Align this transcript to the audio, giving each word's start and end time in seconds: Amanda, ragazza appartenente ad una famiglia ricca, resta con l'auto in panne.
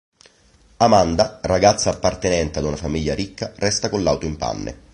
Amanda, 0.77 1.37
ragazza 1.43 1.91
appartenente 1.91 2.57
ad 2.57 2.65
una 2.65 2.75
famiglia 2.75 3.13
ricca, 3.13 3.53
resta 3.57 3.87
con 3.91 4.01
l'auto 4.01 4.25
in 4.25 4.35
panne. 4.35 4.77